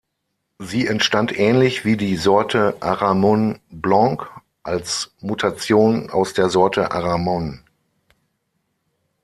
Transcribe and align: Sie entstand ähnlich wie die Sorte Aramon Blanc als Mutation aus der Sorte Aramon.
Sie 0.57 0.87
entstand 0.87 1.37
ähnlich 1.37 1.85
wie 1.85 1.95
die 1.95 2.15
Sorte 2.15 2.75
Aramon 2.79 3.59
Blanc 3.69 4.27
als 4.63 5.13
Mutation 5.19 6.09
aus 6.09 6.33
der 6.33 6.49
Sorte 6.49 6.89
Aramon. 6.89 7.61